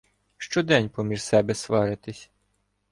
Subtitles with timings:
[0.37, 2.29] Щодень проміж себе сваритись